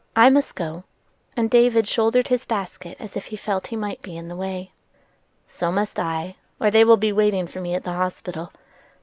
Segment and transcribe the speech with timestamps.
[0.15, 0.83] "I must go,"
[1.37, 4.71] and David shouldered his basket as if he felt he might be in the way.
[5.45, 8.51] "So must I, or they will be waiting for me at the hospital.